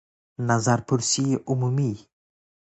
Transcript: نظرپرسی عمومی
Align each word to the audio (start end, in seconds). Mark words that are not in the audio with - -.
نظرپرسی 0.47 1.25
عمومی 1.47 1.93